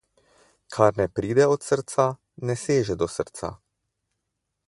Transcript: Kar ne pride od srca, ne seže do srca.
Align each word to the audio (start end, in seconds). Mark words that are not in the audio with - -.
Kar 0.75 0.95
ne 1.01 1.05
pride 1.19 1.45
od 1.57 1.67
srca, 1.67 2.07
ne 2.51 2.57
seže 2.63 2.97
do 3.05 3.11
srca. 3.19 3.55